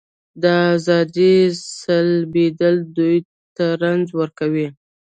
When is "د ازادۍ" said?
0.41-1.35